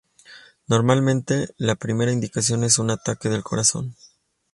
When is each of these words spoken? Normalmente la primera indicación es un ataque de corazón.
Normalmente 0.65 1.49
la 1.57 1.75
primera 1.75 2.11
indicación 2.11 2.63
es 2.63 2.79
un 2.79 2.89
ataque 2.89 3.29
de 3.29 3.43
corazón. 3.43 3.95